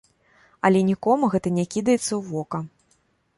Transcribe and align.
Але 0.69 0.79
нікому 0.87 1.29
гэта 1.33 1.51
не 1.59 1.65
кідаецца 1.77 2.07
ў 2.07 2.21
вока. 2.31 2.59